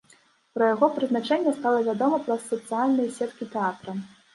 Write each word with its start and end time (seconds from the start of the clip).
Пра 0.57 0.69
яго 0.73 0.87
прызначэнне 0.95 1.55
стала 1.59 1.85
вядома 1.91 2.21
праз 2.27 2.51
сацыяльныя 2.51 3.17
сеткі 3.23 3.43
тэатра. 3.59 4.01